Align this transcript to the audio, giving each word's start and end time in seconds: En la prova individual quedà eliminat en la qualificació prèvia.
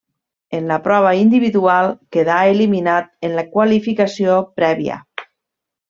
En 0.59 0.69
la 0.69 0.77
prova 0.87 1.11
individual 1.23 1.91
quedà 2.17 2.39
eliminat 2.55 3.13
en 3.29 3.39
la 3.41 3.47
qualificació 3.55 4.43
prèvia. 4.63 5.03